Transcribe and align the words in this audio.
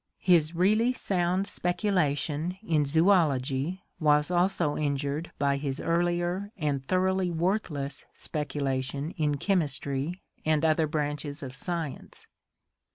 His 0.23 0.55
really 0.55 0.93
sound 0.93 1.45
specula 1.45 2.15
tion 2.15 2.57
in 2.63 2.85
Zoology 2.85 3.83
was 3.99 4.31
also 4.31 4.75
injured 4.75 5.31
by 5.37 5.57
his 5.57 5.79
earlier 5.79 6.51
and 6.57 6.83
thoroughly 6.83 7.29
worthless 7.29 8.07
speculation 8.11 9.11
in 9.11 9.37
Chemistry 9.37 10.23
and 10.43 10.65
other 10.65 10.87
branches 10.87 11.43
of 11.43 11.55
science. 11.55 12.25